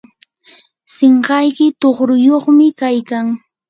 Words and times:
sinqayki 0.95 1.65
tuqruyuqmi 1.81 2.67
kaykan. 2.79 3.25